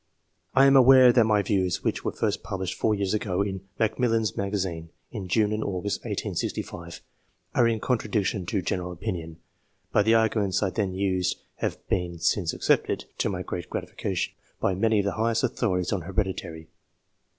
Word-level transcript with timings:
I 0.55 0.65
am 0.65 0.75
aware 0.75 1.13
that 1.13 1.25
my 1.25 1.43
views, 1.43 1.83
which 1.83 2.03
were 2.03 2.11
first 2.11 2.41
published 2.41 2.73
four 2.73 2.95
years 2.95 3.13
ago 3.13 3.43
in 3.43 3.61
Macmillan's 3.77 4.35
Magazine 4.35 4.89
(in 5.11 5.27
June 5.27 5.53
and 5.53 5.63
August 5.63 5.99
1865), 5.99 7.01
are 7.53 7.67
in 7.67 7.79
contradiction 7.79 8.47
to 8.47 8.63
general 8.63 8.91
opinion; 8.91 9.37
but 9.91 10.05
the 10.05 10.15
arguments 10.15 10.63
I 10.63 10.71
then 10.71 10.95
used 10.95 11.37
have 11.57 11.87
been 11.87 12.17
since 12.17 12.51
accepted, 12.51 13.05
to 13.19 13.29
my 13.29 13.41
IE 13.41 13.43
B 13.43 13.43
INTRODUCTORY 13.43 13.43
CHAPTER 13.43 13.49
great 13.49 13.69
gratification, 13.69 14.33
by 14.59 14.73
many 14.73 14.97
of 15.01 15.05
the 15.05 15.11
highest 15.21 15.43
authorities 15.43 15.93
on 15.93 16.01
heredity. 16.01 16.65